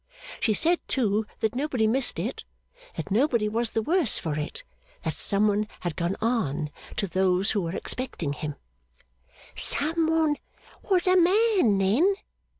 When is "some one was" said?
9.55-11.05